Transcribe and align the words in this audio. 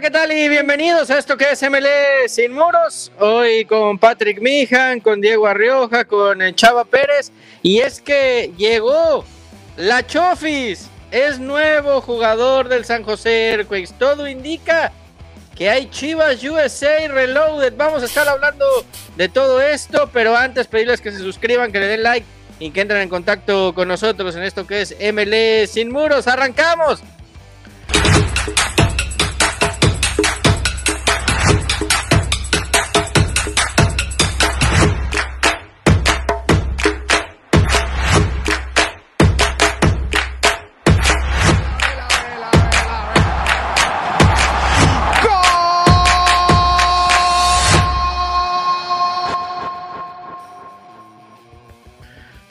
¿qué 0.00 0.10
tal? 0.10 0.32
Y 0.32 0.48
bienvenidos 0.48 1.10
a 1.10 1.18
esto 1.18 1.36
que 1.36 1.50
es 1.50 1.62
MLE 1.62 2.26
Sin 2.26 2.52
Muros. 2.52 3.12
Hoy 3.18 3.66
con 3.66 3.98
Patrick 3.98 4.40
Mijan, 4.40 5.00
con 5.00 5.20
Diego 5.20 5.46
Arrioja, 5.46 6.06
con 6.06 6.38
Chava 6.54 6.86
Pérez. 6.86 7.30
Y 7.62 7.80
es 7.80 8.00
que 8.00 8.50
llegó 8.56 9.26
la 9.76 10.06
Chofis. 10.06 10.88
Es 11.10 11.38
nuevo 11.38 12.00
jugador 12.00 12.68
del 12.68 12.86
San 12.86 13.02
José 13.02 13.50
Earthquakes. 13.50 13.92
Todo 13.98 14.26
indica 14.26 14.90
que 15.54 15.68
hay 15.68 15.90
Chivas 15.90 16.42
USA 16.44 17.06
Reloaded. 17.08 17.74
Vamos 17.76 18.02
a 18.02 18.06
estar 18.06 18.26
hablando 18.26 18.64
de 19.18 19.28
todo 19.28 19.60
esto, 19.60 20.08
pero 20.14 20.34
antes 20.34 20.66
pedirles 20.66 21.02
que 21.02 21.12
se 21.12 21.18
suscriban, 21.18 21.72
que 21.72 21.80
le 21.80 21.86
den 21.88 22.02
like 22.04 22.26
y 22.58 22.70
que 22.70 22.80
entren 22.80 23.02
en 23.02 23.10
contacto 23.10 23.74
con 23.74 23.88
nosotros 23.88 24.34
en 24.34 24.44
esto 24.44 24.66
que 24.66 24.80
es 24.80 24.96
MLE 25.12 25.66
Sin 25.66 25.92
Muros. 25.92 26.26
¡Arrancamos! 26.26 27.02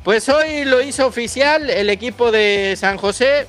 Pues 0.03 0.29
hoy 0.29 0.63
lo 0.63 0.81
hizo 0.81 1.05
oficial 1.05 1.69
el 1.69 1.89
equipo 1.89 2.31
de 2.31 2.75
San 2.77 2.97
José. 2.97 3.47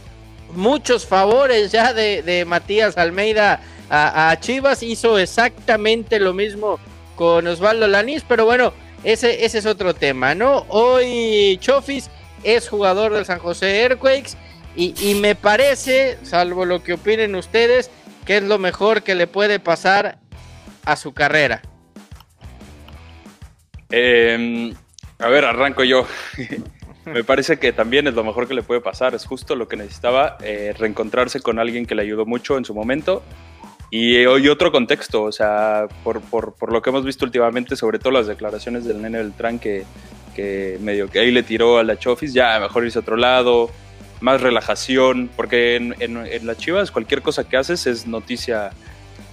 Muchos 0.55 1.07
favores 1.07 1.71
ya 1.71 1.93
de, 1.93 2.45
Matías 2.47 2.99
Almeida 2.99 3.61
a, 3.89 4.37
Chivas. 4.41 4.83
Hizo 4.83 5.19
exactamente 5.19 6.19
lo 6.19 6.35
mismo 6.35 6.81
con 7.15 7.47
Osvaldo 7.47 7.87
Lanís, 7.87 8.25
pero 8.27 8.47
bueno, 8.47 8.73
ese, 9.05 9.45
ese 9.45 9.59
es 9.59 9.67
otro 9.67 9.95
tema, 9.95 10.34
¿no? 10.34 10.67
Hoy 10.69 11.59
Chofis 11.61 12.11
es 12.42 12.69
jugador 12.69 13.12
del 13.12 13.27
San 13.27 13.39
José 13.39 13.83
Airquakes 13.83 14.33
y, 14.75 14.95
y, 15.01 15.14
me 15.14 15.35
parece, 15.35 16.19
salvo 16.23 16.64
lo 16.64 16.83
que 16.83 16.95
opinen 16.95 17.37
ustedes, 17.37 17.91
que 18.27 18.39
es 18.39 18.42
lo 18.42 18.59
mejor 18.59 19.03
que 19.03 19.14
le 19.14 19.27
puede 19.27 19.61
pasar 19.61 20.19
a 20.85 20.97
su 20.97 21.12
carrera. 21.12 21.62
Eh, 23.91 24.73
a 25.21 25.29
ver, 25.29 25.45
arranco 25.45 25.85
yo. 25.85 26.07
Me 27.05 27.25
parece 27.25 27.59
que 27.59 27.73
también 27.73 28.07
es 28.07 28.15
lo 28.15 28.25
mejor 28.25 28.47
que 28.47 28.55
le 28.55 28.63
puede 28.63 28.81
pasar. 28.81 29.15
Es 29.15 29.25
justo 29.25 29.57
lo 29.57 29.69
que 29.69 29.77
necesitaba, 29.77 30.37
eh, 30.43 30.75
reencontrarse 30.79 31.41
con 31.41 31.59
alguien 31.59 31.87
que 31.87 31.95
le 31.95 32.03
ayudó 32.03 32.27
mucho 32.27 32.59
en 32.59 32.65
su 32.65 32.75
momento. 32.75 33.23
Y 33.91 34.25
hoy 34.27 34.48
otro 34.48 34.71
contexto, 34.71 35.25
o 35.25 35.33
sea, 35.33 35.89
por, 36.05 36.21
por, 36.21 36.55
por, 36.55 36.73
lo 36.73 36.81
que 36.81 36.91
hemos 36.91 37.05
visto 37.05 37.25
últimamente, 37.25 37.75
sobre 37.75 37.98
todo 37.98 38.13
las 38.13 38.29
declaraciones 38.29 38.85
del 38.85 39.03
nene 39.03 39.19
Beltrán 39.19 39.59
que, 39.59 39.85
que 40.37 40.79
medio 40.81 41.11
que 41.11 41.19
ahí 41.19 41.33
le 41.33 41.43
tiró 41.43 41.79
a 41.79 41.83
la 41.83 41.98
Chofis, 41.98 42.33
ya 42.33 42.61
mejor 42.61 42.85
irse 42.85 43.01
a 43.01 43.03
otro 43.03 43.17
lado, 43.17 43.71
más 44.21 44.41
relajación, 44.41 45.29
porque 45.35 45.75
en, 45.75 45.97
en, 45.98 46.19
en 46.19 46.47
las 46.47 46.59
Chivas 46.59 46.93
cualquier 46.93 47.23
cosa 47.23 47.48
que 47.48 47.57
haces 47.57 47.89
es 47.89 48.07
noticia, 48.07 48.71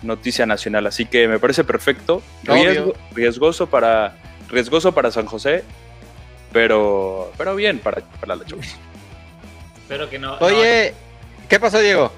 noticia 0.02 0.48
nacional, 0.48 0.88
así 0.88 1.06
que 1.06 1.28
me 1.28 1.38
parece 1.38 1.64
perfecto, 1.64 2.24
riesgoso 3.14 3.68
para 3.68 4.18
riesgoso 4.50 4.94
para 4.94 5.12
San 5.12 5.26
José, 5.26 5.64
pero, 6.52 7.32
pero 7.38 7.56
bien 7.56 7.80
para, 7.80 8.02
para 8.20 8.36
la 8.36 8.46
Chofis. 8.46 8.78
Espero 9.78 10.10
que 10.10 10.20
no. 10.20 10.38
Oye, 10.40 10.94
¿qué 11.48 11.60
pasó, 11.60 11.80
Diego? 11.80 12.12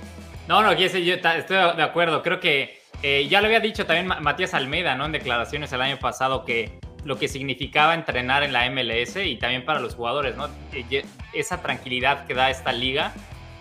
No, 0.48 0.64
no, 0.64 0.74
yo 0.74 0.86
estoy 0.86 1.04
de 1.04 1.84
acuerdo. 1.84 2.24
Creo 2.24 2.40
que 2.40 2.82
eh, 3.04 3.28
ya 3.30 3.40
lo 3.40 3.48
había 3.48 3.60
dicho 3.60 3.86
también 3.86 4.08
Matías 4.22 4.54
Almeida, 4.54 4.96
¿no? 4.96 5.06
En 5.06 5.12
declaraciones 5.12 5.72
el 5.72 5.82
año 5.82 6.00
pasado 6.00 6.44
que 6.44 6.80
lo 7.06 7.18
que 7.18 7.28
significaba 7.28 7.94
entrenar 7.94 8.44
en 8.44 8.52
la 8.52 8.70
MLS 8.70 9.16
y 9.18 9.38
también 9.38 9.64
para 9.64 9.80
los 9.80 9.96
jugadores, 9.96 10.36
¿no? 10.36 10.50
Eh, 10.74 11.06
esa 11.34 11.62
tranquilidad 11.62 12.26
que 12.26 12.34
da 12.34 12.50
esta 12.50 12.72
liga, 12.72 13.14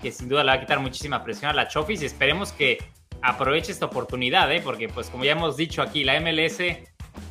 que 0.02 0.10
sin 0.10 0.28
duda 0.28 0.42
le 0.42 0.50
va 0.50 0.54
a 0.54 0.60
quitar 0.60 0.80
muchísima 0.80 1.22
presión 1.22 1.50
a 1.50 1.54
la 1.54 1.68
Chofis 1.68 2.02
y 2.02 2.06
esperemos 2.06 2.52
que 2.52 2.78
aproveche 3.22 3.70
esta 3.70 3.86
oportunidad, 3.86 4.50
¿eh? 4.52 4.60
Porque 4.62 4.88
pues 4.88 5.10
como 5.10 5.24
ya 5.24 5.32
hemos 5.32 5.56
dicho 5.56 5.82
aquí, 5.82 6.04
la 6.04 6.18
MLS 6.20 6.58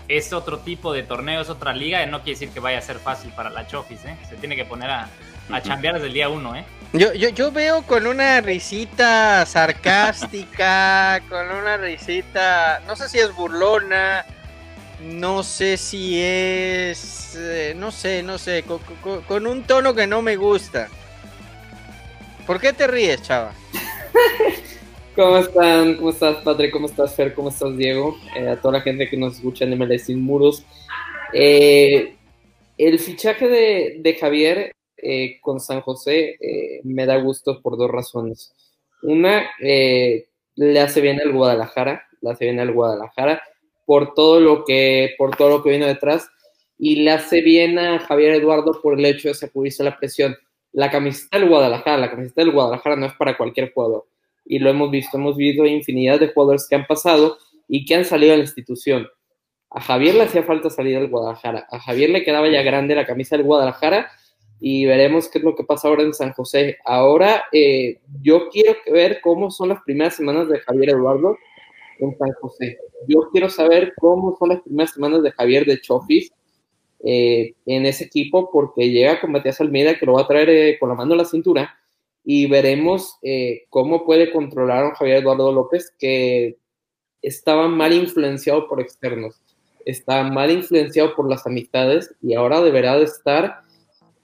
es 0.07 0.33
otro 0.33 0.59
tipo 0.59 0.93
de 0.93 1.03
torneo, 1.03 1.41
es 1.41 1.49
otra 1.49 1.73
liga, 1.73 2.05
no 2.05 2.21
quiere 2.21 2.39
decir 2.39 2.49
que 2.49 2.59
vaya 2.59 2.79
a 2.79 2.81
ser 2.81 2.99
fácil 2.99 3.31
para 3.31 3.49
la 3.49 3.67
Chofis, 3.67 4.05
¿eh? 4.05 4.17
Se 4.29 4.35
tiene 4.35 4.55
que 4.55 4.65
poner 4.65 4.89
a, 4.89 5.09
a 5.51 5.61
chambear 5.61 5.95
desde 5.95 6.07
el 6.07 6.13
día 6.13 6.29
uno, 6.29 6.55
¿eh? 6.55 6.65
Yo, 6.93 7.13
yo, 7.13 7.29
yo 7.29 7.51
veo 7.51 7.81
con 7.83 8.07
una 8.07 8.39
risita 8.39 9.45
sarcástica, 9.45 11.21
con 11.29 11.51
una 11.51 11.77
risita, 11.77 12.81
no 12.87 12.95
sé 12.95 13.09
si 13.09 13.19
es 13.19 13.35
burlona, 13.35 14.25
no 15.01 15.43
sé 15.43 15.77
si 15.77 16.21
es, 16.21 17.35
eh, 17.35 17.73
no 17.75 17.91
sé, 17.91 18.23
no 18.23 18.37
sé, 18.37 18.63
con, 18.63 18.79
con, 19.23 19.47
un 19.47 19.63
tono 19.63 19.93
que 19.93 20.07
no 20.07 20.21
me 20.21 20.37
gusta. 20.37 20.87
¿Por 22.45 22.59
qué 22.59 22.71
te 22.71 22.87
ríes, 22.87 23.21
chava? 23.21 23.51
¿Cómo 25.17 25.37
están? 25.39 25.95
¿Cómo 25.95 26.11
estás, 26.11 26.43
Padre? 26.43 26.69
¿Cómo 26.69 26.85
estás, 26.85 27.15
Fer? 27.15 27.33
¿Cómo 27.33 27.49
estás, 27.49 27.75
Diego? 27.75 28.15
Eh, 28.35 28.49
a 28.49 28.61
toda 28.61 28.73
la 28.73 28.81
gente 28.81 29.09
que 29.09 29.17
nos 29.17 29.37
escucha 29.37 29.65
en 29.65 29.75
MLS 29.75 30.03
Sin 30.03 30.21
Muros. 30.21 30.63
Eh, 31.33 32.15
el 32.77 32.99
fichaje 32.99 33.47
de, 33.99 34.13
Javier 34.13 34.73
eh, 34.95 35.39
con 35.41 35.59
San 35.59 35.81
José 35.81 36.37
me 36.83 37.07
da 37.07 37.17
gusto 37.17 37.63
por 37.63 37.77
dos 37.77 37.89
razones. 37.89 38.53
Una, 39.01 39.49
le 39.59 40.79
hace 40.79 41.01
bien 41.01 41.19
al 41.19 41.31
Guadalajara, 41.31 42.07
le 42.21 42.29
hace 42.29 42.45
bien 42.45 42.59
al 42.59 42.71
Guadalajara 42.71 43.41
por 43.87 44.13
todo 44.13 44.39
lo 44.39 44.65
que, 44.65 45.15
por 45.17 45.35
todo 45.35 45.49
lo 45.49 45.63
que 45.63 45.71
viene 45.71 45.87
detrás, 45.87 46.29
y 46.77 46.97
le 46.97 47.09
hace 47.09 47.41
bien 47.41 47.79
a 47.79 47.97
Javier 47.97 48.35
Eduardo 48.35 48.79
por 48.83 48.99
el 48.99 49.03
hecho 49.03 49.29
de 49.29 49.33
sacudirse 49.33 49.83
la 49.83 49.97
presión. 49.97 50.35
La 50.73 50.91
camiseta 50.91 51.39
del 51.39 51.49
Guadalajara, 51.49 51.97
la 51.97 52.11
camiseta 52.11 52.41
del 52.41 52.51
Guadalajara 52.51 52.95
no 52.95 53.07
es 53.07 53.13
para 53.13 53.35
cualquier 53.35 53.73
jugador 53.73 54.05
y 54.47 54.59
lo 54.59 54.69
hemos 54.69 54.89
visto, 54.89 55.17
hemos 55.17 55.35
visto 55.35 55.65
infinidad 55.65 56.19
de 56.19 56.29
jugadores 56.29 56.67
que 56.67 56.75
han 56.75 56.87
pasado 56.87 57.37
y 57.67 57.85
que 57.85 57.95
han 57.95 58.05
salido 58.05 58.33
a 58.33 58.37
la 58.37 58.43
institución. 58.43 59.07
A 59.69 59.81
Javier 59.81 60.15
le 60.15 60.23
hacía 60.23 60.43
falta 60.43 60.69
salir 60.69 60.97
al 60.97 61.09
Guadalajara, 61.09 61.67
a 61.69 61.79
Javier 61.79 62.09
le 62.09 62.23
quedaba 62.23 62.49
ya 62.49 62.61
grande 62.61 62.95
la 62.95 63.05
camisa 63.05 63.35
del 63.35 63.45
Guadalajara 63.45 64.09
y 64.59 64.85
veremos 64.85 65.29
qué 65.29 65.39
es 65.39 65.43
lo 65.43 65.55
que 65.55 65.63
pasa 65.63 65.87
ahora 65.87 66.03
en 66.03 66.13
San 66.13 66.31
José. 66.31 66.77
Ahora 66.85 67.43
eh, 67.51 67.99
yo 68.21 68.49
quiero 68.49 68.75
ver 68.91 69.19
cómo 69.21 69.51
son 69.51 69.69
las 69.69 69.81
primeras 69.83 70.15
semanas 70.15 70.47
de 70.47 70.59
Javier 70.59 70.91
Eduardo 70.91 71.37
en 71.99 72.17
San 72.17 72.31
José. 72.39 72.77
Yo 73.07 73.29
quiero 73.31 73.49
saber 73.49 73.93
cómo 73.97 74.35
son 74.37 74.49
las 74.49 74.61
primeras 74.61 74.93
semanas 74.93 75.21
de 75.21 75.31
Javier 75.31 75.65
de 75.65 75.81
Chofis 75.81 76.31
eh, 77.03 77.53
en 77.65 77.85
ese 77.85 78.05
equipo 78.05 78.49
porque 78.51 78.89
llega 78.89 79.19
con 79.19 79.31
Matías 79.31 79.61
Almeida 79.61 79.99
que 79.99 80.05
lo 80.05 80.13
va 80.13 80.21
a 80.21 80.27
traer 80.27 80.49
eh, 80.49 80.77
con 80.79 80.89
la 80.89 80.95
mano 80.95 81.13
a 81.13 81.17
la 81.17 81.25
cintura 81.25 81.77
y 82.29 82.45
veremos 82.45 83.17
eh, 83.21 83.63
cómo 83.69 84.05
puede 84.05 84.33
controlar 84.33 84.83
a 84.83 84.95
Javier 84.95 85.19
Eduardo 85.19 85.49
López, 85.53 85.93
que 85.97 86.57
estaba 87.21 87.69
mal 87.69 87.93
influenciado 87.93 88.67
por 88.67 88.81
externos, 88.81 89.39
está 89.85 90.23
mal 90.23 90.51
influenciado 90.51 91.15
por 91.15 91.29
las 91.29 91.47
amistades 91.47 92.13
y 92.21 92.33
ahora 92.33 92.59
deberá 92.59 92.97
de 92.97 93.05
estar 93.05 93.61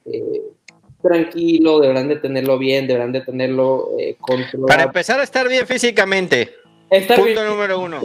eh, 0.05 0.41
tranquilo, 1.01 1.79
deberán 1.79 2.09
de 2.09 2.17
tenerlo 2.17 2.57
bien, 2.57 2.87
deberán 2.87 3.13
de 3.13 3.21
tenerlo 3.21 3.91
eh, 3.97 4.17
controlado. 4.19 4.67
Para 4.67 4.83
empezar 4.83 5.21
a 5.21 5.23
estar 5.23 5.47
bien 5.47 5.65
físicamente. 5.65 6.55
Punto 7.15 7.45
número 7.45 7.79
uno. 7.79 8.01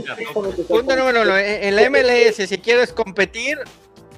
Punto 0.69 0.95
número 0.95 1.23
uno. 1.23 1.37
En 1.37 1.75
la 1.75 1.91
MLS, 1.91 2.37
si 2.49 2.59
quieres 2.59 2.93
competir, 2.93 3.59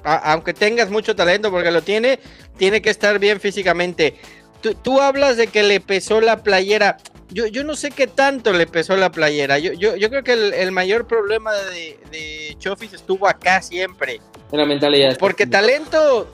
aunque 0.03 0.53
tengas 0.53 0.91
mucho 0.91 1.15
talento, 1.15 1.49
porque 1.49 1.71
lo 1.71 1.81
tiene, 1.81 2.19
tiene 2.55 2.83
que 2.83 2.91
estar 2.91 3.17
bien 3.17 3.39
físicamente 3.39 4.13
tú, 4.61 5.01
hablas 5.01 5.37
de 5.37 5.47
que 5.47 5.63
le 5.63 5.79
pesó 5.79 6.21
la 6.21 6.43
playera. 6.43 6.97
Yo, 7.29 7.47
yo 7.47 7.63
no 7.63 7.75
sé 7.75 7.91
qué 7.91 8.07
tanto 8.07 8.51
le 8.53 8.67
pesó 8.67 8.97
la 8.97 9.11
playera. 9.11 9.57
Yo, 9.59 9.73
yo, 9.73 9.95
yo 9.95 10.09
creo 10.09 10.23
que 10.23 10.33
el, 10.33 10.71
mayor 10.71 11.07
problema 11.07 11.53
de, 11.53 11.97
de, 12.11 12.55
Chofis 12.59 12.93
estuvo 12.93 13.27
acá 13.27 13.61
siempre. 13.61 14.19
En 14.51 14.59
la 14.59 14.65
mentalidad. 14.65 15.17
Porque 15.17 15.47
talento 15.47 16.27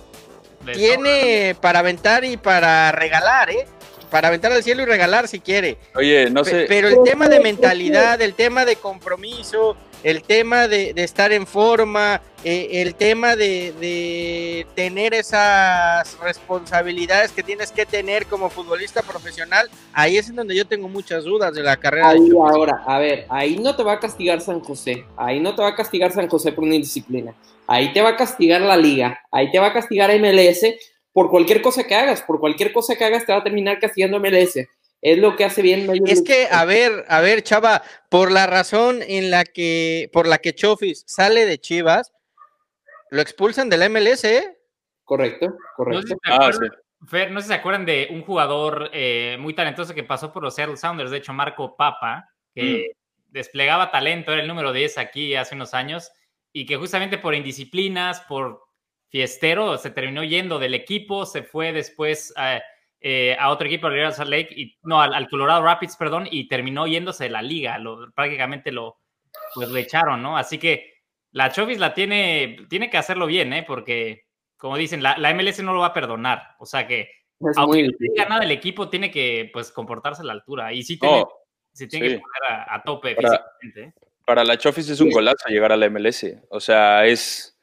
tiene 0.74 1.56
para 1.62 1.80
aventar 1.80 2.26
y 2.26 2.38
para 2.38 2.92
regalar, 2.92 3.50
¿eh? 3.50 3.66
Para 4.10 4.30
aventar 4.30 4.52
al 4.52 4.64
cielo 4.64 4.84
y 4.84 4.86
regalar 4.86 5.28
si 5.28 5.40
quiere. 5.40 5.78
Oye, 5.94 6.30
no 6.30 6.44
sé. 6.44 6.66
Pero 6.68 6.88
el 6.88 7.04
tema 7.04 7.28
de 7.28 7.42
mentalidad, 7.42 8.22
el 8.22 8.34
tema 8.34 8.66
de 8.66 8.78
compromiso, 8.78 9.76
el 10.04 10.22
tema 10.24 10.68
de, 10.68 10.94
estar 10.96 11.32
en 11.32 11.48
forma, 11.48 12.22
eh, 12.44 12.70
el 12.74 12.96
tema 12.96 13.36
de, 13.36 14.66
tener 14.76 15.14
esas 15.14 16.18
responsabilidades 16.20 17.32
que 17.32 17.44
tienes 17.44 17.72
que 17.72 17.86
tener 17.86 18.26
como 18.28 18.50
futbolista 18.50 19.02
profesional, 19.02 19.70
ahí 19.94 20.18
es 20.18 20.30
en 20.30 20.36
donde 20.36 20.56
yo 20.56 20.66
tengo 20.66 20.88
muchas 20.88 21.24
dudas 21.24 21.54
de 21.54 21.64
la 21.64 21.78
carrera. 21.78 22.10
Ahí, 22.10 22.30
ahora, 22.32 22.84
a 22.86 23.00
ver, 23.00 23.26
ahí 23.30 23.58
no 23.58 23.76
te 23.76 23.84
va 23.84 23.94
a 23.94 24.00
castigar 24.00 24.42
San 24.42 24.60
José, 24.60 25.06
ahí 25.16 25.40
no 25.40 25.56
te 25.56 25.62
va 25.62 25.70
a 25.70 25.76
castigar 25.76 26.12
San 26.12 26.28
José 26.28 26.52
por 26.52 26.64
una 26.64 26.76
indisciplina, 26.76 27.34
ahí 27.68 27.94
te 27.94 28.02
va 28.02 28.10
a 28.10 28.16
castigar 28.18 28.62
la 28.62 28.78
liga, 28.78 29.20
ahí 29.32 29.52
te 29.52 29.60
va 29.60 29.68
a 29.68 29.74
castigar 29.74 30.12
MLS 30.20 30.62
por 31.12 31.32
cualquier 31.32 31.64
cosa 31.64 31.84
que 31.84 31.96
hagas, 31.96 32.22
por 32.22 32.40
cualquier 32.40 32.72
cosa 32.72 32.96
que 32.96 33.04
hagas 33.04 33.26
te 33.26 33.34
va 33.34 33.40
a 33.40 33.44
terminar 33.44 33.80
castigando 33.80 34.20
MLS. 34.20 34.60
Es 35.02 35.18
lo 35.20 35.36
que 35.36 35.46
hace 35.46 35.62
bien. 35.62 35.88
Es 36.06 36.22
que, 36.24 36.48
a 36.50 36.66
ver, 36.66 37.06
a 37.08 37.22
ver, 37.22 37.44
Chava, 37.44 37.84
por 38.10 38.32
la 38.32 38.48
razón 38.48 39.02
en 39.02 39.30
la 39.30 39.44
que, 39.46 40.10
por 40.12 40.28
la 40.28 40.40
que 40.40 40.56
Chofis 40.56 41.04
sale 41.06 41.46
de 41.46 41.60
Chivas, 41.60 42.12
lo 43.12 43.22
expulsan 43.22 43.70
del 43.70 43.90
MLS, 43.90 44.24
¿eh? 44.26 44.58
Correcto, 45.04 45.56
correcto. 45.76 46.16
Ah, 46.26 46.50
Fer, 47.08 47.32
no 47.32 47.40
sé 47.40 47.46
si 47.46 47.48
se 47.50 47.60
acuerdan 47.60 47.86
de 47.86 48.08
un 48.10 48.24
jugador 48.24 48.90
eh, 48.92 49.38
muy 49.40 49.54
talentoso 49.54 49.94
que 49.94 50.04
pasó 50.04 50.34
por 50.34 50.44
los 50.44 50.56
Seattle 50.56 50.78
Sounders, 50.78 51.12
de 51.12 51.18
hecho, 51.18 51.32
Marco 51.32 51.78
Papa, 51.78 52.30
que 52.54 52.90
mm. 52.90 53.32
desplegaba 53.32 53.92
talento, 53.92 54.34
era 54.34 54.42
el 54.42 54.48
número 54.48 54.74
10 54.74 54.98
aquí 54.98 55.36
hace 55.36 55.54
unos 55.54 55.76
años, 55.76 56.12
y 56.52 56.66
que 56.66 56.76
justamente 56.76 57.20
por 57.20 57.36
indisciplinas, 57.36 58.22
por 58.22 58.64
fiestero, 59.10 59.78
se 59.78 59.92
terminó 59.92 60.24
yendo 60.24 60.58
del 60.58 60.74
equipo, 60.74 61.26
se 61.26 61.44
fue 61.44 61.72
después 61.72 62.34
eh, 62.36 62.62
a 63.40 63.50
otro 63.50 63.68
equipo, 63.68 63.88
al 63.88 63.94
Real 63.94 64.14
Salt 64.14 64.30
Lake, 64.30 64.50
y, 64.56 64.78
no, 64.84 65.02
al, 65.02 65.30
Colorado 65.30 65.64
Rapids, 65.64 65.96
perdón, 65.96 66.28
y 66.30 66.48
terminó 66.48 66.88
yéndose 66.88 67.26
de 67.26 67.30
la 67.30 67.42
liga, 67.42 67.78
lo, 67.78 68.12
prácticamente 68.12 68.72
lo, 68.72 68.98
pues, 69.54 69.70
lo 69.70 69.78
echaron, 69.78 70.22
¿no? 70.22 70.38
Así 70.38 70.58
que 70.58 70.94
la 71.32 71.52
Chovis 71.52 71.80
la 71.80 71.94
tiene, 71.94 72.66
tiene 72.70 72.90
que 72.90 72.98
hacerlo 72.98 73.28
bien, 73.28 73.54
¿eh? 73.54 73.64
Porque 73.64 74.28
como 74.58 74.76
dicen, 74.76 75.04
la, 75.04 75.16
MLS 75.34 75.60
no 75.60 75.74
lo 75.74 75.82
va 75.82 75.88
a 75.88 75.94
perdonar. 75.94 76.56
O 76.60 76.66
sea 76.66 76.88
que, 76.88 77.10
aunque 77.56 77.84
no 77.84 77.92
tenga 77.98 78.28
nada 78.28 78.44
el 78.44 78.52
equipo, 78.52 78.90
tiene 78.90 79.12
que 79.12 79.50
pues 79.54 79.72
comportarse 79.72 80.24
a 80.24 80.26
la 80.26 80.34
altura. 80.34 80.74
Y 80.74 80.84
sí 80.84 81.00
tiene, 81.00 81.24
tiene 81.74 82.08
que 82.10 82.20
poner 82.20 82.68
a, 82.68 82.82
tope 82.84 83.16
para, 83.16 83.30
físicamente. 83.60 83.84
¿eh? 83.84 83.94
Para 84.26 84.44
la 84.44 84.58
Chofis 84.58 84.90
es 84.90 85.00
un 85.00 85.12
golazo 85.12 85.48
llegar 85.48 85.72
a 85.72 85.78
la 85.78 85.90
MLS. 85.90 86.26
O 86.50 86.60
sea, 86.60 87.06
es. 87.06 87.57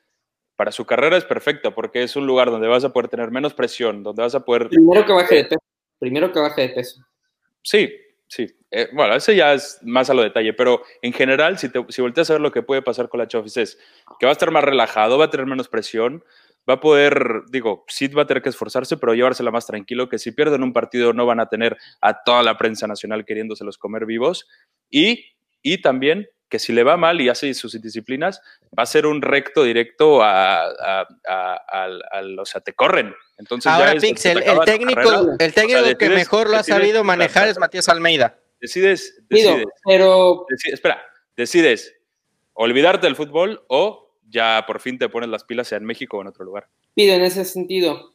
Para 0.57 0.73
su 0.73 0.85
carrera 0.85 1.17
es 1.17 1.25
perfecta 1.25 1.75
porque 1.75 2.03
es 2.03 2.15
un 2.17 2.27
lugar 2.27 2.51
donde 2.51 2.69
vas 2.69 2.85
a 2.85 2.93
poder 2.93 3.09
tener 3.09 3.31
menos 3.31 3.55
presión, 3.55 4.03
donde 4.03 4.23
vas 4.23 4.35
a 4.35 4.45
poder. 4.45 4.69
Primero 4.69 5.05
que 5.05 5.13
baje 5.13 5.35
de 5.35 5.45
peso. 5.45 5.63
Primero 5.99 6.33
que 6.33 6.41
baje 6.41 6.61
de 6.63 6.69
peso. 6.71 7.05
Sí, 7.63 7.93
sí. 8.29 8.47
Eh, 8.71 8.89
bueno, 8.93 9.15
ese 9.15 9.35
ya 9.35 9.53
es 9.55 9.79
más 9.83 10.11
a 10.11 10.15
lo 10.15 10.23
detalle, 10.23 10.53
pero 10.53 10.83
en 11.03 11.13
general, 11.13 11.59
si, 11.59 11.69
te, 11.69 11.85
si 11.89 12.03
volteas 12.03 12.31
a 12.31 12.35
ver 12.35 12.43
lo 12.43 12.53
que 12.53 12.63
puede 12.63 12.83
pasar 12.83 13.09
con 13.09 13.19
la 13.19 13.29
Chofis, 13.29 13.57
es 13.57 13.79
que 14.19 14.27
va 14.27 14.31
a 14.31 14.33
estar 14.33 14.51
más 14.51 14.65
relajado, 14.65 15.19
va 15.19 15.27
a 15.27 15.31
tener 15.31 15.47
menos 15.47 15.69
presión, 15.69 16.25
va 16.69 16.75
a 16.75 16.81
poder, 16.81 17.43
digo, 17.51 17.85
sí 17.89 18.09
va 18.09 18.23
a 18.23 18.27
tener 18.27 18.43
que 18.43 18.49
esforzarse, 18.49 18.97
pero 18.97 19.15
llevársela 19.15 19.51
más 19.51 19.67
tranquilo, 19.67 20.09
que 20.09 20.19
si 20.19 20.33
pierden 20.33 20.63
un 20.63 20.73
partido 20.73 21.13
no 21.13 21.27
van 21.27 21.41
a 21.41 21.49
tener 21.49 21.77
a 22.01 22.23
toda 22.23 22.43
la 22.43 22.57
prensa 22.57 22.87
nacional 22.87 23.25
queriéndoselos 23.25 23.79
comer 23.79 24.07
vivos. 24.07 24.49
Y, 24.91 25.25
y 25.63 25.81
también 25.81 26.29
que 26.55 26.61
si 26.61 26.73
le 26.73 26.85
va 26.85 26.97
mal 26.97 27.21
y 27.21 27.29
hace 27.29 27.53
sus 27.53 27.83
disciplinas, 27.83 28.41
va 28.79 28.85
a 28.85 28.87
ser 28.87 29.07
un 29.07 29.23
recto 29.23 29.65
directo 29.65 30.23
a, 30.23 30.69
a, 30.69 31.05
a, 31.27 32.23
o 32.39 32.45
sea, 32.45 32.61
te 32.61 32.75
corren. 32.75 33.13
Entonces 33.39 33.73
Ahora, 33.73 33.97
Pixel, 33.97 34.41
el, 34.41 34.61
técnico, 34.61 35.01
el 35.37 35.53
técnico 35.53 35.81
que 35.99 36.11
mejor 36.11 36.49
lo 36.49 36.59
ha 36.59 36.63
sabido 36.63 37.03
manejar 37.03 37.49
es 37.49 37.59
Matías 37.59 37.89
Almeida. 37.89 38.39
Decides, 38.61 39.21
decides, 39.29 39.67
pero... 39.85 40.47
espera, 40.73 41.03
decides 41.37 41.93
olvidarte 42.53 43.09
del 43.09 43.17
fútbol 43.17 43.65
o 43.67 44.15
ya 44.29 44.63
por 44.65 44.79
fin 44.79 44.97
te 44.97 45.09
pones 45.09 45.29
las 45.29 45.43
pilas 45.43 45.67
sea 45.67 45.79
en 45.79 45.87
México 45.87 46.19
o 46.19 46.21
en 46.21 46.29
otro 46.29 46.45
lugar. 46.45 46.69
Pide 46.95 47.17
en 47.17 47.23
ese 47.23 47.45
sentido. 47.45 48.13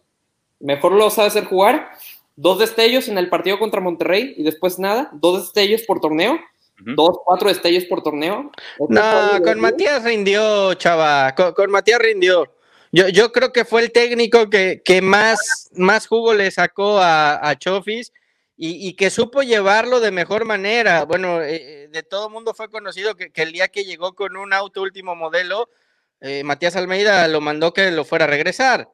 Mejor 0.62 0.94
lo 0.94 1.10
sabe 1.10 1.28
hacer 1.28 1.44
jugar. 1.44 1.92
Dos 2.38 2.58
destellos 2.58 3.10
en 3.10 3.18
el 3.18 3.28
partido 3.28 3.60
contra 3.60 3.82
Monterrey 3.82 4.34
y 4.38 4.44
después 4.44 4.80
nada. 4.80 5.10
Dos 5.12 5.42
destellos 5.42 5.82
por 5.82 6.00
torneo. 6.00 6.40
Dos, 6.80 7.18
cuatro 7.26 7.50
destellos 7.50 7.86
por 7.86 8.02
torneo. 8.02 8.52
No, 8.88 9.42
con 9.44 9.60
Matías 9.60 10.04
rindió, 10.04 10.74
chava. 10.76 11.36
Con, 11.36 11.72
Matías 11.72 12.00
rindió. 12.00 12.54
Yo, 12.92 13.08
yo, 13.08 13.32
creo 13.32 13.52
que 13.52 13.66
fue 13.66 13.82
el 13.82 13.92
técnico 13.92 14.50
que, 14.50 14.82
que 14.84 15.02
más, 15.02 15.70
más 15.74 16.08
jugo 16.08 16.34
le 16.34 16.50
sacó 16.50 17.00
a, 17.00 17.56
Chofis 17.60 18.12
y, 18.58 18.94
que 18.94 19.10
supo 19.10 19.42
llevarlo 19.42 20.00
de 20.00 20.12
mejor 20.12 20.46
manera. 20.46 21.06
Bueno, 21.06 21.42
eh, 21.42 21.84
eh, 21.84 21.88
de 21.90 22.04
todo 22.04 22.30
mundo 22.30 22.54
fue 22.54 22.70
conocido 22.70 23.16
que, 23.16 23.32
que, 23.32 23.44
el 23.44 23.52
día 23.52 23.68
que 23.68 23.86
llegó 23.86 24.14
con 24.16 24.36
un 24.38 24.54
auto 24.54 24.82
último 24.82 25.16
modelo, 25.16 25.70
eh, 26.22 26.44
Matías 26.44 26.76
Almeida 26.76 27.28
lo 27.28 27.42
mandó 27.42 27.74
que 27.74 27.92
lo 27.92 28.04
fuera 28.06 28.26
a 28.26 28.28
regresar. 28.28 28.90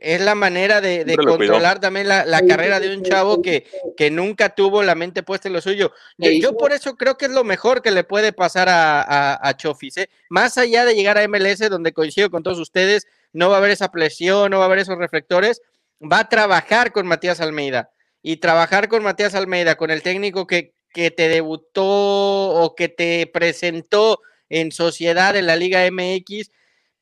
Es 0.00 0.20
la 0.20 0.34
manera 0.34 0.82
de, 0.82 1.16
controlar 1.16 1.80
también 1.80 2.08
la, 2.08 2.42
carrera 2.46 2.78
de 2.78 2.94
un 2.94 3.02
chavo 3.02 3.40
que, 3.40 3.66
que, 3.96 4.10
nunca 4.10 4.50
tuvo 4.50 4.82
la 4.82 4.94
mente 4.94 5.22
puesta 5.22 5.48
en 5.48 5.54
lo 5.54 5.62
suyo. 5.62 5.92
Yo, 6.18 6.56
por 6.56 6.72
eso 6.72 6.94
creo 6.96 7.16
que 7.16 7.24
es 7.24 7.30
lo 7.30 7.42
mejor 7.42 7.80
que 7.80 7.90
le 7.90 8.04
puede 8.04 8.32
pasar 8.32 8.68
a, 8.68 9.38
a, 9.40 9.56
Chofis. 9.56 9.96
¿eh? 9.96 10.10
Más 10.28 10.58
allá 10.58 10.84
de 10.84 10.94
llegar 10.94 11.16
a 11.16 11.26
MLS, 11.26 11.70
donde 11.70 11.94
coincido 11.94 12.30
con 12.30 12.42
todos 12.42 12.58
ustedes, 12.58 13.06
no 13.32 13.48
va 13.48 13.56
a 13.56 13.58
haber 13.58 13.70
esa 13.70 13.90
presión, 13.90 14.50
no 14.50 14.58
va 14.58 14.64
a 14.64 14.66
haber 14.66 14.80
esos 14.80 14.98
reflectores. 14.98 15.62
Va 16.00 16.20
a 16.20 16.28
trabajar 16.28 16.92
con 16.92 17.06
Matías 17.06 17.40
Almeida. 17.40 17.90
Y 18.22 18.36
trabajar 18.36 18.88
con 18.88 19.02
Matías 19.02 19.34
Almeida, 19.34 19.76
con 19.76 19.90
el 19.90 20.02
técnico 20.02 20.46
que, 20.46 20.74
que 20.92 21.10
te 21.10 21.28
debutó 21.28 21.86
o 21.86 22.74
que 22.74 22.88
te 22.88 23.26
presentó 23.26 24.20
en 24.50 24.70
sociedad 24.70 25.34
en 25.36 25.46
la 25.46 25.56
Liga 25.56 25.88
MX, 25.90 26.50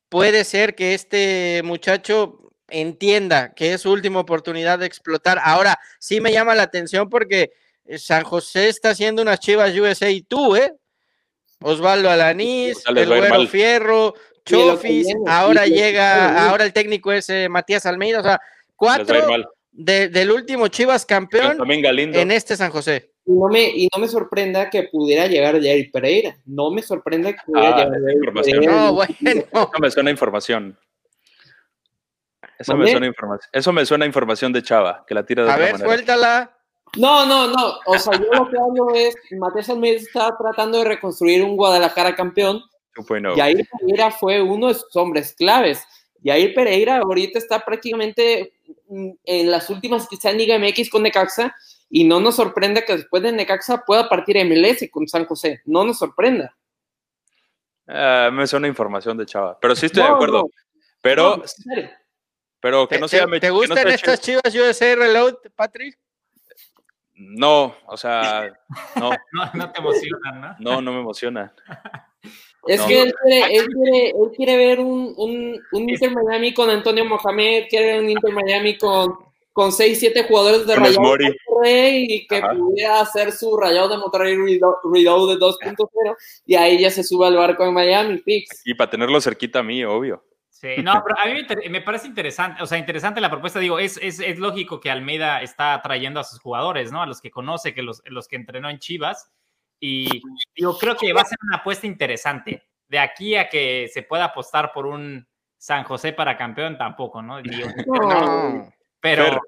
puede 0.08 0.44
ser 0.44 0.74
que 0.74 0.94
este 0.94 1.62
muchacho 1.64 2.45
entienda 2.68 3.54
que 3.54 3.72
es 3.72 3.82
su 3.82 3.92
última 3.92 4.20
oportunidad 4.20 4.78
de 4.78 4.86
explotar. 4.86 5.38
Ahora, 5.42 5.78
sí 5.98 6.20
me 6.20 6.32
llama 6.32 6.54
la 6.54 6.62
atención 6.62 7.08
porque 7.08 7.52
eh, 7.84 7.98
San 7.98 8.24
José 8.24 8.68
está 8.68 8.90
haciendo 8.90 9.22
unas 9.22 9.40
chivas 9.40 9.76
USA 9.76 10.10
y 10.10 10.22
tú, 10.22 10.56
¿eh? 10.56 10.72
Osvaldo 11.60 12.10
Alanís, 12.10 12.82
el 12.86 13.06
Güero 13.06 13.46
Fierro, 13.46 14.14
Chofis, 14.44 15.08
ahora 15.26 15.66
llega, 15.66 16.48
ahora 16.48 16.64
el 16.64 16.72
técnico 16.72 17.12
es 17.12 17.28
eh, 17.30 17.48
Matías 17.48 17.86
Almeida, 17.86 18.20
o 18.20 18.22
sea, 18.22 18.40
cuatro 18.76 19.16
del 19.72 20.30
último 20.30 20.68
Chivas 20.68 21.04
campeón 21.04 21.58
en 21.68 22.30
este 22.30 22.56
San 22.56 22.70
José. 22.70 23.10
Y 23.26 23.32
no, 23.32 23.48
me, 23.48 23.68
y 23.68 23.88
no 23.92 24.00
me 24.00 24.06
sorprenda 24.06 24.70
que 24.70 24.84
pudiera 24.84 25.26
llegar 25.26 25.60
Jair 25.60 25.90
Pereira. 25.90 26.38
No 26.46 26.70
me 26.70 26.80
sorprenda 26.80 27.32
que 27.32 27.40
pudiera 27.44 27.74
ah, 27.74 27.84
llegar 27.84 28.00
Jair 28.00 28.32
Pereira. 28.32 28.72
No, 28.72 28.94
bueno. 28.94 29.14
Eso 29.20 29.70
me 29.80 29.90
suena 29.90 30.10
información. 30.12 30.78
Eso 32.58 32.76
me, 32.76 32.90
suena 32.90 33.06
información. 33.06 33.50
Eso 33.52 33.72
me 33.72 33.86
suena 33.86 34.06
información 34.06 34.52
de 34.52 34.62
Chava, 34.62 35.04
que 35.06 35.14
la 35.14 35.24
tira 35.24 35.44
de 35.44 35.50
A 35.50 35.56
ver, 35.56 35.78
suéltala. 35.78 36.56
No, 36.96 37.26
no, 37.26 37.48
no. 37.48 37.74
O 37.86 37.98
sea, 37.98 38.14
yo 38.18 38.26
lo 38.32 38.48
que 38.48 38.56
hablo 38.56 38.94
es, 38.94 39.14
Matías 39.32 39.68
Almeida 39.68 39.98
está 39.98 40.36
tratando 40.36 40.78
de 40.78 40.84
reconstruir 40.84 41.42
un 41.42 41.56
Guadalajara 41.56 42.14
campeón. 42.14 42.62
Jair 43.36 43.68
Pereira 43.78 44.10
fue 44.10 44.40
uno 44.40 44.68
de 44.68 44.74
sus 44.74 44.94
hombres 44.96 45.34
claves. 45.36 45.84
Jair 46.24 46.54
Pereira 46.54 46.98
ahorita 46.98 47.38
está 47.38 47.60
prácticamente 47.60 48.54
en 48.88 49.50
las 49.50 49.68
últimas, 49.68 50.08
quizá 50.08 50.30
en 50.30 50.38
Liga 50.38 50.58
MX 50.58 50.88
con 50.88 51.02
Necaxa, 51.02 51.54
y 51.90 52.04
no 52.04 52.20
nos 52.20 52.36
sorprenda 52.36 52.82
que 52.82 52.96
después 52.96 53.22
de 53.22 53.32
Necaxa 53.32 53.84
pueda 53.84 54.08
partir 54.08 54.36
MLS 54.44 54.88
con 54.90 55.06
San 55.06 55.26
José. 55.26 55.60
No 55.66 55.84
nos 55.84 55.98
sorprenda. 55.98 56.56
Uh, 57.86 58.32
me 58.32 58.46
suena 58.46 58.66
información 58.66 59.16
de 59.16 59.26
Chava. 59.26 59.58
Pero 59.60 59.76
sí 59.76 59.86
estoy 59.86 60.02
de 60.02 60.08
acuerdo. 60.08 60.48
pero, 61.00 61.42
pero 62.66 62.88
que 62.88 62.98
no 62.98 63.06
sea. 63.06 63.26
¿Te, 63.40 63.50
gustan 63.50 63.86
estas 63.86 64.20
chivas 64.20 64.52
USA 64.52 64.96
Reload, 64.96 65.36
Patrick? 65.54 65.96
No, 67.14 67.76
o 67.86 67.96
sea, 67.96 68.52
no. 68.96 69.10
no, 69.54 69.72
te 69.72 69.80
emocionan, 69.80 70.40
¿no? 70.40 70.56
No, 70.58 70.82
no 70.82 70.92
me 70.92 71.00
emociona. 71.00 71.54
Es 72.68 72.80
que 72.80 73.00
él 73.00 73.14
quiere, 73.22 73.56
él 73.56 73.66
quiere, 73.68 74.08
él 74.08 74.30
quiere 74.36 74.56
ver 74.56 74.80
un, 74.80 75.14
un, 75.16 75.62
un 75.70 75.88
Inter 75.88 76.10
Miami 76.10 76.52
con 76.52 76.68
Antonio 76.68 77.04
Mohamed, 77.04 77.66
quiere 77.70 77.92
ver 77.92 78.00
un 78.00 78.10
Inter 78.10 78.32
Miami 78.32 78.76
con 78.76 79.16
con 79.52 79.72
6, 79.72 79.98
7 79.98 80.24
jugadores 80.24 80.66
de 80.66 80.74
Rayado 80.74 81.16
de 81.16 81.34
Monterrey 81.38 82.06
y 82.10 82.26
que 82.26 82.42
pudiera 82.42 83.00
hacer 83.00 83.32
su 83.32 83.56
Rayado 83.56 83.88
de 83.88 83.96
Monterrey 83.96 84.36
Reload 84.36 85.28
de 85.28 85.40
2.0 85.40 86.16
y 86.44 86.56
ahí 86.56 86.78
ya 86.78 86.90
se 86.90 87.02
sube 87.02 87.26
al 87.26 87.36
barco 87.36 87.64
en 87.64 87.72
Miami, 87.72 88.18
Pix. 88.18 88.60
Y 88.66 88.74
para 88.74 88.90
tenerlo 88.90 89.18
cerquita 89.18 89.60
a 89.60 89.62
mí, 89.62 89.82
obvio. 89.82 90.22
Sí, 90.58 90.82
no, 90.82 91.02
pero 91.04 91.20
a 91.20 91.26
mí 91.26 91.68
me 91.68 91.82
parece 91.82 92.06
interesante, 92.06 92.62
o 92.62 92.66
sea, 92.66 92.78
interesante 92.78 93.20
la 93.20 93.28
propuesta, 93.28 93.60
digo, 93.60 93.78
es, 93.78 93.98
es, 94.02 94.20
es 94.20 94.38
lógico 94.38 94.80
que 94.80 94.90
Almeida 94.90 95.42
está 95.42 95.78
trayendo 95.82 96.18
a 96.18 96.24
sus 96.24 96.40
jugadores, 96.40 96.90
¿no? 96.90 97.02
A 97.02 97.06
los 97.06 97.20
que 97.20 97.30
conoce, 97.30 97.74
que 97.74 97.82
los, 97.82 98.02
los 98.06 98.26
que 98.26 98.36
entrenó 98.36 98.70
en 98.70 98.78
Chivas, 98.78 99.30
y 99.78 100.22
digo, 100.54 100.78
creo 100.78 100.96
que 100.96 101.12
va 101.12 101.20
a 101.20 101.26
ser 101.26 101.36
una 101.42 101.58
apuesta 101.58 101.86
interesante. 101.86 102.66
De 102.88 102.98
aquí 102.98 103.36
a 103.36 103.50
que 103.50 103.90
se 103.92 104.02
pueda 104.02 104.24
apostar 104.24 104.72
por 104.72 104.86
un 104.86 105.28
San 105.58 105.84
José 105.84 106.14
para 106.14 106.38
campeón, 106.38 106.78
tampoco, 106.78 107.20
¿no? 107.20 107.42
Digo, 107.42 107.68
no. 107.86 108.72
Pero, 108.98 109.42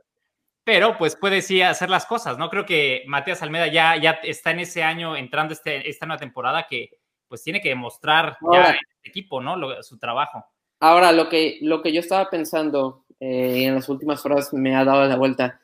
pero 0.62 0.98
pues 0.98 1.16
puede 1.16 1.40
sí 1.40 1.62
hacer 1.62 1.88
las 1.88 2.04
cosas, 2.04 2.36
¿no? 2.36 2.50
Creo 2.50 2.66
que 2.66 3.04
Matías 3.06 3.40
Almeida 3.40 3.68
ya, 3.68 3.96
ya 3.96 4.20
está 4.24 4.50
en 4.50 4.60
ese 4.60 4.82
año 4.82 5.16
entrando 5.16 5.54
este, 5.54 5.88
esta 5.88 6.04
nueva 6.04 6.20
temporada 6.20 6.66
que 6.68 6.90
pues 7.28 7.42
tiene 7.42 7.62
que 7.62 7.70
demostrar 7.70 8.36
ya 8.52 8.72
en 8.72 8.74
el 8.74 8.80
equipo, 9.04 9.40
¿no? 9.40 9.82
su 9.82 9.98
trabajo. 9.98 10.44
Ahora, 10.80 11.12
lo 11.12 11.28
que, 11.28 11.58
lo 11.60 11.82
que 11.82 11.92
yo 11.92 12.00
estaba 12.00 12.30
pensando 12.30 13.04
eh, 13.20 13.64
en 13.64 13.74
las 13.74 13.88
últimas 13.88 14.24
horas 14.24 14.52
me 14.52 14.76
ha 14.76 14.84
dado 14.84 15.06
la 15.06 15.16
vuelta. 15.16 15.60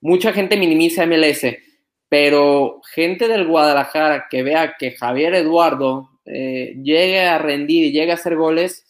Mucha 0.00 0.32
gente 0.32 0.56
minimiza 0.56 1.06
MLS, 1.06 1.46
pero 2.08 2.80
gente 2.92 3.28
del 3.28 3.46
Guadalajara 3.46 4.26
que 4.30 4.42
vea 4.42 4.74
que 4.78 4.92
Javier 4.92 5.34
Eduardo 5.34 6.10
eh, 6.24 6.76
llegue 6.82 7.20
a 7.20 7.38
rendir 7.38 7.84
y 7.84 7.92
llegue 7.92 8.10
a 8.10 8.14
hacer 8.14 8.36
goles, 8.36 8.84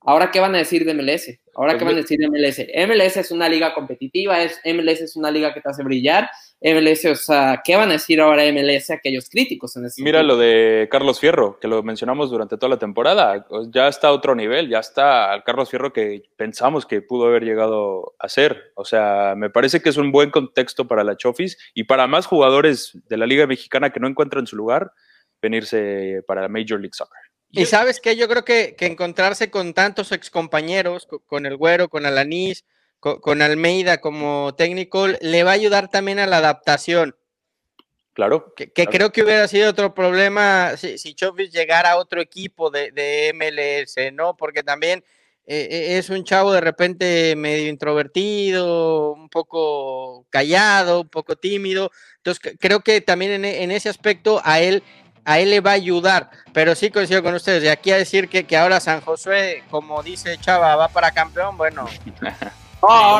ahora 0.00 0.30
qué 0.30 0.40
van 0.40 0.54
a 0.54 0.58
decir 0.58 0.84
de 0.84 0.94
MLS? 0.94 1.38
Ahora, 1.54 1.76
¿qué 1.76 1.84
van 1.84 1.94
a 1.94 1.98
decir 1.98 2.18
de 2.18 2.28
MLS? 2.28 2.58
MLS 2.88 3.16
es 3.18 3.30
una 3.30 3.48
liga 3.48 3.74
competitiva, 3.74 4.42
es, 4.42 4.60
MLS 4.64 5.02
es 5.02 5.16
una 5.16 5.30
liga 5.30 5.52
que 5.52 5.60
te 5.60 5.68
hace 5.68 5.82
brillar, 5.82 6.30
MLS, 6.62 7.06
o 7.06 7.14
sea, 7.14 7.62
¿qué 7.64 7.74
van 7.74 7.88
a 7.88 7.94
decir 7.94 8.20
ahora 8.20 8.42
MLS 8.52 8.90
aquellos 8.90 9.30
críticos 9.30 9.76
en 9.76 9.86
ese 9.86 10.02
Mira 10.02 10.22
lo 10.22 10.36
de 10.36 10.88
Carlos 10.90 11.18
Fierro, 11.18 11.58
que 11.58 11.68
lo 11.68 11.82
mencionamos 11.82 12.30
durante 12.30 12.58
toda 12.58 12.68
la 12.68 12.78
temporada, 12.78 13.46
ya 13.70 13.88
está 13.88 14.08
a 14.08 14.12
otro 14.12 14.34
nivel, 14.34 14.68
ya 14.68 14.80
está 14.80 15.32
al 15.32 15.42
Carlos 15.42 15.70
Fierro 15.70 15.92
que 15.94 16.22
pensamos 16.36 16.84
que 16.84 17.00
pudo 17.00 17.26
haber 17.26 17.44
llegado 17.44 18.14
a 18.18 18.28
ser, 18.28 18.72
o 18.74 18.84
sea, 18.84 19.34
me 19.38 19.48
parece 19.48 19.80
que 19.80 19.88
es 19.88 19.96
un 19.96 20.12
buen 20.12 20.30
contexto 20.30 20.86
para 20.86 21.02
la 21.02 21.16
Chofis 21.16 21.56
y 21.72 21.84
para 21.84 22.06
más 22.06 22.26
jugadores 22.26 22.92
de 23.08 23.16
la 23.16 23.26
Liga 23.26 23.46
Mexicana 23.46 23.90
que 23.90 24.00
no 24.00 24.06
encuentran 24.06 24.46
su 24.46 24.56
lugar, 24.56 24.92
venirse 25.40 26.22
para 26.26 26.42
la 26.42 26.48
Major 26.48 26.78
League 26.78 26.92
Soccer. 26.92 27.20
Y 27.52 27.64
sabes 27.64 28.00
que 28.00 28.16
yo 28.16 28.28
creo 28.28 28.44
que, 28.44 28.76
que 28.76 28.86
encontrarse 28.86 29.50
con 29.50 29.72
tantos 29.72 30.12
excompañeros, 30.12 31.06
con, 31.06 31.20
con 31.20 31.46
el 31.46 31.56
Güero, 31.56 31.88
con 31.88 32.04
Alanís, 32.04 32.64
con, 33.00 33.42
Almeida 33.42 34.00
como 34.00 34.54
técnico, 34.54 35.06
le 35.08 35.42
va 35.42 35.52
a 35.52 35.54
ayudar 35.54 35.88
también 35.88 36.18
a 36.18 36.26
la 36.26 36.36
adaptación. 36.36 37.16
Claro. 38.12 38.52
Que, 38.54 38.70
creo 38.86 39.12
que 39.12 39.22
hubiera 39.22 39.48
sido 39.48 39.70
otro 39.70 39.94
problema 39.94 40.76
si, 40.76 40.98
si 40.98 41.16
llegara 41.50 41.92
a 41.92 41.96
otro 41.96 42.20
equipo 42.20 42.70
de, 42.70 43.32
MLS, 43.34 44.12
¿no? 44.12 44.36
Porque 44.36 44.62
también 44.62 45.02
eh, 45.46 45.68
eh, 45.70 45.98
es 45.98 46.10
un 46.10 46.24
chavo 46.24 46.52
de 46.52 46.60
repente 46.60 47.34
medio 47.36 47.68
introvertido, 47.68 49.12
un 49.12 49.30
poco 49.30 50.26
callado, 50.28 51.00
un 51.00 51.08
poco 51.08 51.36
tímido. 51.36 51.90
Entonces, 52.16 52.56
creo 52.60 52.80
que 52.80 53.00
también 53.00 53.32
en, 53.32 53.44
en, 53.46 53.70
ese 53.70 53.88
aspecto 53.88 54.42
a 54.44 54.60
él, 54.60 54.82
a 55.24 55.38
él 55.38 55.50
le 55.50 55.60
va 55.60 55.70
a 55.70 55.74
ayudar. 55.74 56.30
Pero 56.52 56.74
sí 56.74 56.90
coincido 56.90 57.22
con 57.22 57.34
ustedes. 57.34 57.62
De 57.62 57.70
aquí 57.70 57.90
a 57.90 57.96
decir 57.96 58.28
que, 58.28 58.44
que 58.44 58.56
ahora 58.56 58.80
San 58.80 59.00
José, 59.00 59.62
como 59.70 60.02
dice 60.02 60.36
Chava, 60.38 60.76
va 60.76 60.88
para 60.88 61.12
campeón, 61.12 61.56
bueno. 61.56 61.88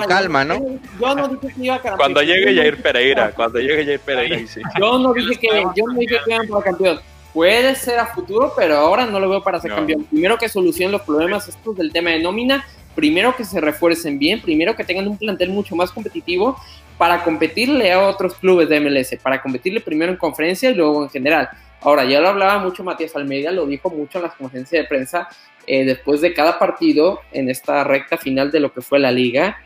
calma, 0.09 0.45
¿no? 0.45 0.59
Yo 1.01 1.15
no 1.15 1.29
dije 1.29 1.55
que 1.55 1.65
iba 1.65 1.75
a 1.75 1.79
campeón. 1.79 1.99
Cuando 1.99 2.23
llegue 2.23 2.55
Jair 2.55 2.83
Pereira, 2.83 3.33
cuando 3.33 3.59
llegue 3.59 3.85
Jair 3.85 4.01
Pereira, 4.01 4.39
sí. 4.47 4.61
Yo 4.79 4.99
no 4.99 5.13
dije 5.13 5.37
que, 5.37 5.49
yo 5.77 5.85
no 5.87 5.99
dije 5.99 6.17
que 6.25 6.35
iban 6.35 6.49
para 6.49 6.65
campeón. 6.65 7.01
Puede 7.33 7.75
ser 7.77 7.99
a 7.99 8.07
futuro, 8.07 8.53
pero 8.57 8.77
ahora 8.77 9.07
no 9.07 9.21
lo 9.21 9.29
veo 9.29 9.43
para 9.43 9.61
ser 9.61 9.73
campeón. 9.73 10.05
Primero 10.05 10.37
que 10.37 10.49
solucionen 10.49 10.93
los 10.93 11.03
problemas 11.03 11.49
estos 11.49 11.77
del 11.77 11.93
tema 11.93 12.11
de 12.11 12.21
nómina, 12.21 12.67
primero 12.95 13.37
que 13.37 13.45
se 13.45 13.61
refuercen 13.61 14.19
bien, 14.19 14.41
primero 14.41 14.75
que 14.75 14.85
tengan 14.85 15.07
un 15.07 15.17
plantel 15.17 15.51
mucho 15.51 15.77
más 15.77 15.93
competitivo 15.93 16.57
para 16.99 17.23
competirle 17.23 17.93
a 17.93 18.09
otros 18.09 18.35
clubes 18.35 18.69
de 18.69 18.81
MLS, 18.81 19.17
para 19.23 19.41
competirle 19.41 19.81
primero 19.81 20.13
en 20.13 20.19
conferencia 20.19 20.71
y 20.71 20.75
luego 20.75 21.05
en 21.05 21.11
general. 21.11 21.49
Ahora, 21.83 22.05
ya 22.05 22.21
lo 22.21 22.29
hablaba 22.29 22.59
mucho 22.59 22.85
Matías 22.85 23.17
Almeida, 23.17 23.51
lo 23.51 23.67
dijo 23.67 23.91
mucho 23.91 24.19
en 24.19 24.25
las 24.25 24.35
conferencias 24.35 24.83
de 24.83 24.89
prensa, 24.89 25.29
eh, 25.67 25.85
después 25.85 26.21
de 26.21 26.35
cada 26.35 26.59
partido 26.59 27.21
en 27.33 27.49
esta 27.49 27.85
recta 27.85 28.17
final 28.19 28.51
de 28.51 28.61
lo 28.61 28.73
que 28.73 28.83
fue 28.83 28.99
la 28.99 29.13
liga. 29.13 29.59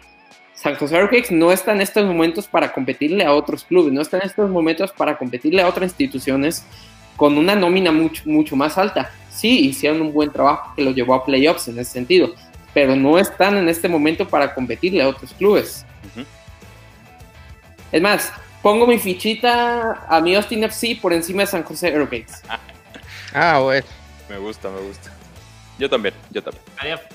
San 0.54 0.76
José 0.76 0.96
Earthquakes 0.96 1.34
no 1.34 1.50
está 1.50 1.72
en 1.72 1.80
estos 1.80 2.06
momentos 2.06 2.46
para 2.46 2.72
competirle 2.72 3.24
a 3.24 3.32
otros 3.32 3.64
clubes, 3.64 3.92
no 3.92 4.00
está 4.00 4.18
en 4.18 4.24
estos 4.24 4.48
momentos 4.48 4.92
para 4.92 5.18
competirle 5.18 5.62
a 5.62 5.68
otras 5.68 5.90
instituciones 5.90 6.64
con 7.16 7.36
una 7.36 7.54
nómina 7.54 7.90
mucho, 7.90 8.22
mucho 8.26 8.54
más 8.56 8.78
alta. 8.78 9.10
Sí, 9.30 9.66
hicieron 9.66 10.00
un 10.00 10.12
buen 10.12 10.30
trabajo 10.30 10.72
que 10.76 10.82
lo 10.82 10.92
llevó 10.92 11.14
a 11.14 11.24
playoffs 11.24 11.68
en 11.68 11.78
ese 11.78 11.90
sentido, 11.90 12.34
pero 12.72 12.94
no 12.94 13.18
están 13.18 13.56
en 13.56 13.68
este 13.68 13.88
momento 13.88 14.28
para 14.28 14.54
competirle 14.54 15.02
a 15.02 15.08
otros 15.08 15.32
clubes. 15.34 15.84
Es 17.90 18.02
más, 18.02 18.32
pongo 18.64 18.86
mi 18.86 18.98
fichita 18.98 20.06
a 20.08 20.22
mi 20.22 20.34
Austin 20.34 20.64
FC 20.64 20.98
por 21.00 21.12
encima 21.12 21.42
de 21.42 21.48
San 21.48 21.62
José 21.62 21.88
Earthquakes. 21.88 22.40
ah, 23.34 23.58
bueno. 23.58 23.86
Me 24.26 24.38
gusta, 24.38 24.70
me 24.70 24.80
gusta. 24.80 25.12
Yo 25.78 25.90
también, 25.90 26.14
yo 26.30 26.42
también. 26.42 26.64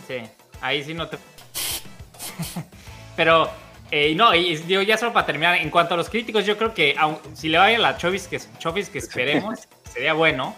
Sí, 0.08 0.22
ahí 0.62 0.84
sí 0.84 0.94
no 0.94 1.08
te. 1.08 1.18
Pero, 3.16 3.50
eh, 3.90 4.14
no, 4.14 4.36
y 4.36 4.58
digo, 4.58 4.84
ya 4.84 4.96
solo 4.96 5.12
para 5.12 5.26
terminar, 5.26 5.56
en 5.56 5.72
cuanto 5.72 5.96
a 5.96 5.98
los 5.98 6.08
críticos, 6.08 6.46
yo 6.46 6.56
creo 6.56 6.76
que 6.76 6.96
si 7.34 7.50
le 7.50 7.58
vaya 7.58 7.78
a 7.78 7.82
la 7.82 7.98
Chovis 7.98 8.28
que, 8.28 8.40
Chovis 8.60 8.90
que 8.90 9.00
esperemos, 9.00 9.68
sería 9.92 10.14
bueno. 10.14 10.56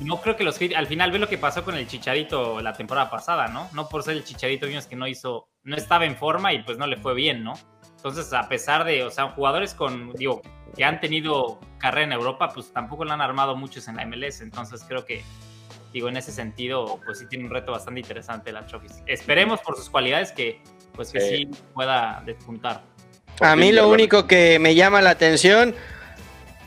No 0.00 0.20
creo 0.20 0.36
que 0.36 0.44
los 0.44 0.60
al 0.76 0.86
final 0.86 1.10
ve 1.10 1.20
lo 1.20 1.28
que 1.28 1.38
pasó 1.38 1.64
con 1.64 1.74
el 1.74 1.88
Chicharito 1.88 2.60
la 2.60 2.74
temporada 2.74 3.10
pasada, 3.10 3.48
¿no? 3.48 3.70
No 3.72 3.88
por 3.88 4.02
ser 4.02 4.18
el 4.18 4.24
Chicharito, 4.24 4.66
vimos 4.66 4.86
que 4.86 4.94
no 4.94 5.08
hizo, 5.08 5.48
no 5.62 5.74
estaba 5.74 6.04
en 6.04 6.16
forma 6.16 6.52
y 6.52 6.62
pues 6.62 6.76
no 6.76 6.86
le 6.86 6.98
fue 6.98 7.14
bien, 7.14 7.42
¿no? 7.42 7.54
Entonces, 8.04 8.34
a 8.34 8.46
pesar 8.50 8.84
de, 8.84 9.02
o 9.02 9.10
sea, 9.10 9.30
jugadores 9.30 9.72
con, 9.72 10.12
digo, 10.12 10.42
que 10.76 10.84
han 10.84 11.00
tenido 11.00 11.58
carrera 11.78 12.04
en 12.04 12.12
Europa, 12.12 12.50
pues 12.52 12.70
tampoco 12.70 13.06
lo 13.06 13.12
han 13.14 13.22
armado 13.22 13.56
muchos 13.56 13.88
en 13.88 13.96
la 13.96 14.04
MLS. 14.04 14.42
Entonces, 14.42 14.84
creo 14.86 15.06
que 15.06 15.24
digo, 15.90 16.10
en 16.10 16.18
ese 16.18 16.30
sentido, 16.30 17.00
pues 17.06 17.20
sí 17.20 17.26
tiene 17.30 17.46
un 17.46 17.50
reto 17.50 17.72
bastante 17.72 18.00
interesante 18.00 18.52
la 18.52 18.66
Chofis. 18.66 19.02
Esperemos 19.06 19.60
por 19.60 19.76
sus 19.76 19.88
cualidades 19.88 20.32
que, 20.32 20.60
pues 20.94 21.12
que 21.12 21.20
sí, 21.20 21.48
pueda 21.72 22.22
despuntar. 22.26 22.82
A 23.40 23.56
mí 23.56 23.72
lo 23.72 23.88
único 23.88 24.26
que 24.26 24.58
me 24.58 24.74
llama 24.74 25.00
la 25.00 25.08
atención 25.08 25.74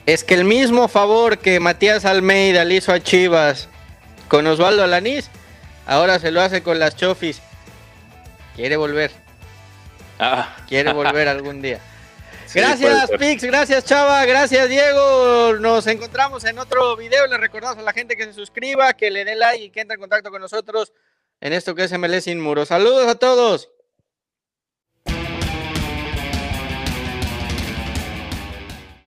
es 0.08 0.24
que 0.24 0.34
el 0.34 0.44
mismo 0.44 0.88
favor 0.88 1.38
que 1.38 1.60
Matías 1.60 2.06
Almeida 2.06 2.66
le 2.66 2.78
hizo 2.78 2.92
a 2.92 3.00
Chivas 3.00 3.70
con 4.28 4.48
Osvaldo 4.48 4.84
Alanís, 4.84 5.30
ahora 5.86 6.18
se 6.18 6.32
lo 6.32 6.42
hace 6.42 6.64
con 6.64 6.80
las 6.80 6.96
Chofis. 6.96 7.44
Quiere 8.56 8.76
volver. 8.76 9.27
Ah. 10.20 10.56
Quiere 10.68 10.94
volver 10.94 11.28
algún 11.28 11.62
día 11.62 11.80
gracias, 12.54 13.12
Pix, 13.20 13.44
gracias, 13.44 13.86
Chava, 13.86 14.26
gracias, 14.26 14.70
Diego. 14.70 15.54
Nos 15.60 15.88
encontramos 15.88 16.44
en 16.46 16.60
otro 16.60 16.96
video. 16.96 17.28
Le 17.28 17.38
recordamos 17.38 17.78
a 17.78 17.82
la 17.82 17.94
gente 17.94 18.16
que 18.16 18.26
se 18.26 18.34
suscriba, 18.34 18.94
que 18.94 19.12
le 19.12 19.26
dé 19.26 19.36
like 19.36 19.64
y 19.66 19.70
que 19.70 19.82
entre 19.82 19.96
en 19.96 20.02
contacto 20.02 20.32
con 20.32 20.42
nosotros 20.42 20.94
en 21.40 21.54
esto 21.54 21.76
que 21.76 21.84
es 21.84 21.98
MLS 21.98 22.24
Sin 22.24 22.40
Muros. 22.40 22.70
Saludos 22.70 23.08
a 23.08 23.16
todos. 23.16 23.70